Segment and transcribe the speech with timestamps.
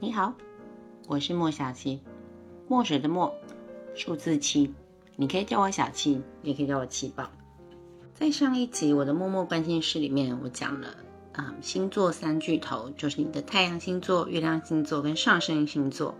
[0.00, 0.32] 你好，
[1.08, 2.00] 我是莫小七，
[2.68, 3.34] 墨水的墨，
[3.96, 4.72] 数字七，
[5.16, 7.28] 你可以叫我小七，也可以叫我七宝。
[8.14, 10.94] 在上一集我的默默关心室里面，我讲了
[11.32, 16.14] 啊星座三巨头，就是你的太阳星座、月亮星座跟上升星座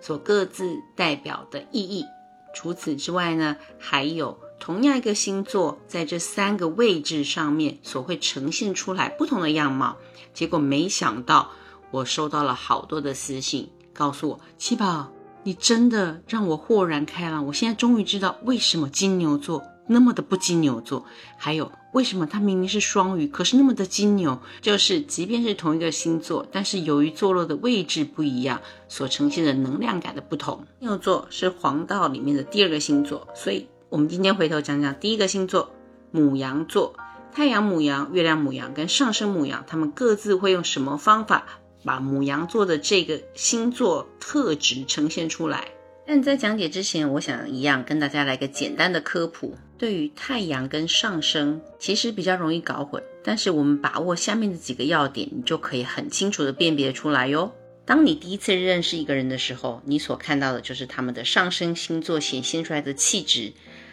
[0.00, 2.06] 所各自代表的意义。
[2.54, 9.98] 除此之外呢，还有同样一个星座在这三个位置上面所会呈现出来不同的样貌。
[10.32, 11.50] 结果没想到。
[11.90, 15.10] 我收到了好多的私信，告诉我七宝，
[15.42, 17.46] 你真的让我豁然开朗。
[17.46, 21.06] 我现在终于知道为什么金牛座那么的不金牛座，
[21.38, 24.38] 还有为什么他明明是双鱼，可是那么的金牛。
[24.60, 30.66] 就是即便是同一个星座，但是由于坐落的位置不一样，所呈现的能量感的不同。
[30.78, 35.70] 金牛座是黄道里面的第二个星座，所以我们今天回头讲讲第一个星座
[36.10, 36.94] 母羊座，
[37.32, 41.46] 太阳母羊、月亮母羊跟上升母羊，他们各自会用什么方法？
[41.84, 45.68] 把母羊座的这个星座特质呈现出来。
[46.06, 49.54] 但在讲解之前，我想一样跟大家来个简单的科普。
[49.76, 57.52] 对于太阳跟上升，其实比较容易搞混，但是我们把握下面的几个要点，你就可以很清楚的辨别出来哟。
[57.84, 63.52] 当你第一次认识一个人的时候，你所看到的就是他们的上升星座显现出来的气质。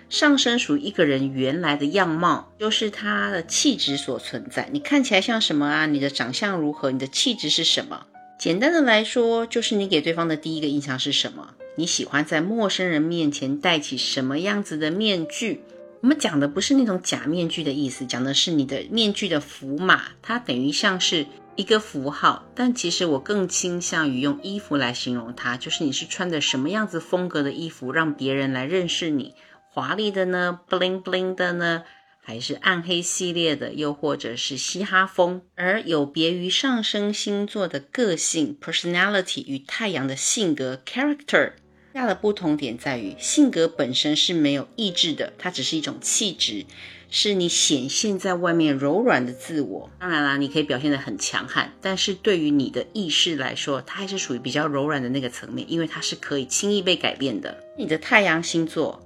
[0.10, 4.70] 上升属于一个人原来的样貌，就是他的气质所存在。
[4.72, 5.86] 你看起来像什么啊？
[5.88, 6.92] 你的长相如何？
[6.92, 8.06] 你的气质是什么？
[8.38, 11.52] 简单的来说，就是你给对方的第一个印象是什么？
[11.76, 15.62] 你喜欢在陌生人面前戴起什么样子的面具？
[16.02, 21.26] 我们讲的不是那种假面具的意思，讲的是你的面具的符码，它等于像是
[21.56, 22.46] 一个符号。
[22.54, 29.34] 但其实我更倾向于用衣服来形容它，就是你是穿着什么样子风格的衣服，让别人来认识你。
[29.76, 31.84] 华丽的呢，bling bling 的呢，
[32.22, 35.42] 还是暗黑系列的，又或者是嘻哈风？
[35.56, 41.52] 而有别于上升星座的个性 personality 与太阳的性格 character，
[41.92, 46.66] 大的不同点在于，性格本身是没有意志的，它只是一种气质，
[47.10, 49.90] 是你显现在外面柔软的自我。
[50.00, 57.62] 当然啦，你可以表现得很强悍，但是对于你的意识来说，它还是属于比较柔软的那个层面，因为它是可以轻易被改变的。
[57.78, 59.02] 你的太阳星座。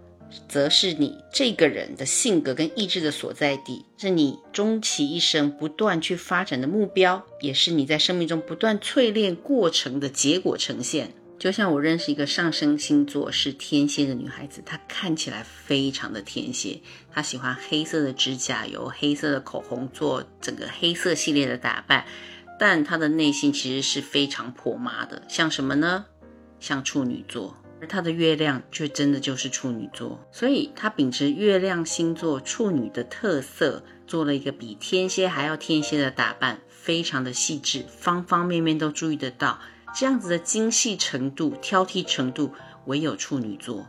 [0.48, 11.14] 则是你这个人的性格跟意志的所在地，是你终其一生不断去发展的目标，也是你在生命中不断淬炼过程的结果呈现。
[11.40, 16.82] 就像我认识一个上升星座是天蝎的女孩子，她看起来非常的天蝎，
[17.14, 22.06] 她喜欢黑色的指甲油、黑色的口红，做整个黑色系列的打扮，
[22.60, 26.06] 但她的内心其实是非常婆妈的，像什么呢？
[26.60, 27.56] 像处女座。
[27.82, 39.60] 而他的月亮却真的就是处女座，所以他秉持月亮星座处女的特色，做了一个比天蝎还要天蝎的打扮，非常的细致，方方面面都注意得到。
[39.96, 42.54] 这样子的精细程度、挑剔程度，
[42.86, 43.88] 唯有处女座。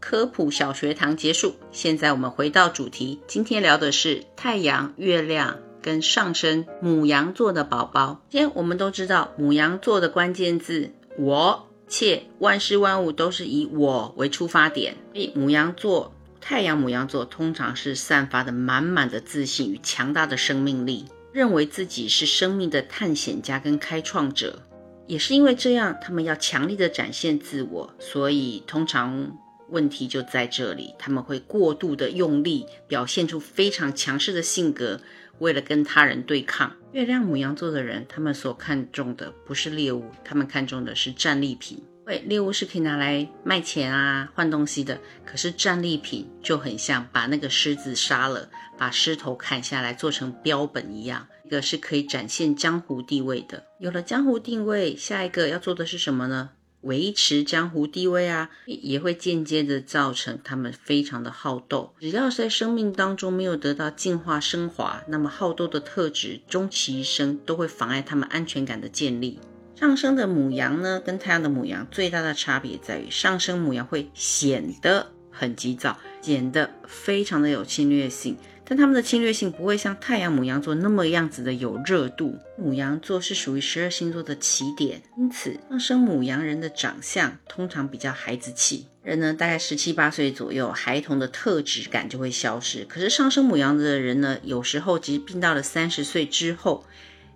[0.00, 8.22] 科普小学堂结束，现在我们回到主题，今天聊的是太阳、月亮跟上升母羊座的宝宝。
[8.30, 11.71] 今天我们都知道母羊座的关键字，我。
[11.92, 14.96] 切，万事万物都是以我为出发点。
[15.12, 24.62] 所以母羊座、太阳母羊座通常是散发的满满的自信与强大的生命力，认为自己是生命的探险家跟开创者。
[25.06, 29.36] 也是因为这样，他们要强力的展现自我，所以通常
[29.72, 35.00] 问题就在这里，他们会过度的用力，表现出非常强势的性格，
[35.38, 36.76] 为了跟他人对抗。
[36.92, 41.82] 月亮母羊座的人，他们所看重的不是猎物，他们看重的是战利品。
[42.04, 45.00] 对，猎物是可以拿来卖钱啊，换东西的。
[45.24, 53.64] 可是战利品就很像把那个狮子杀了，把狮头砍下来做成标本一样，一个是可以展现江湖地位的。
[53.78, 56.50] 有了江湖地位，下一个要做的是什么呢？
[56.82, 61.94] 维持江湖地位啊，也会间接的造成他们非常的好斗。
[62.00, 69.38] 只要是在生命当中没有得到进化升华，那么好斗的特质终其一生都会妨碍他们安全感的建立。
[69.74, 78.36] 上升的母羊呢，跟太阳的母羊最大的差别在于，上升母羊会显得很急躁，显得非常的有侵略性。
[78.64, 82.38] 但他们的侵略性不会像太阳母羊座那么样子的有热度。
[82.56, 88.86] 母羊座是属于十二星座的起点，因此上升母羊人的长相通常比较孩子气。
[89.02, 92.84] 人呢，大概十七八岁左右，孩童的特质感就会消失。
[92.84, 96.84] 可是上升母羊的人呢，有时候即便到了三十岁之后，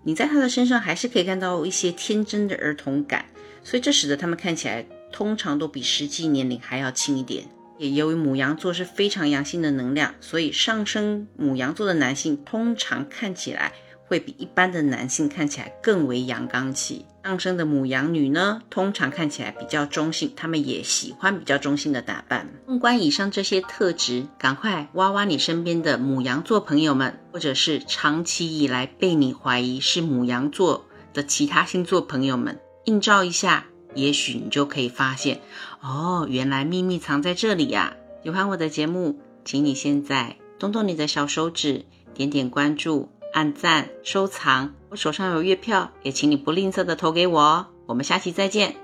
[0.05, 3.27] 你在他的身上还是可以看到一些天真的儿童感。
[3.65, 7.45] 所以这使得他们看起来通常都比实际年龄还要轻一点。
[7.79, 13.73] 也由于母羊座是非常阳性的能量，所以上升母羊座的男性通常看起来
[14.07, 17.05] 会比一般的男性看起来更为阳刚气。
[17.25, 22.49] 上升的母羊女呢，通常看起来比较中性，她们也喜欢比较中性的打扮。
[22.67, 35.41] 纵观以上这些特质，赶快挖挖你身边的母羊座朋友们，或者是长期以来被你怀疑是母羊座的其他星座朋友们，映照一下，也许你就可以发现，
[35.81, 37.97] 哦，原来秘密藏在这里呀！
[38.23, 41.85] 喜欢我的节目，请你现在动动你的小手指，
[42.15, 43.09] 点点关注。
[43.33, 47.67] 按赞、收藏，我手上有月票，也请你不吝啬的投给我哦。
[47.87, 48.77] 我们下期再见。